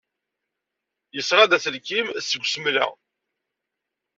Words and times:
Yesɣa-d 1.15 1.55
aselkim 1.57 2.07
seg 2.27 2.41
usmel-a. 2.43 2.85